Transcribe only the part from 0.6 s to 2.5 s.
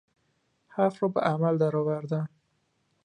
حرف را به عمل درآوردن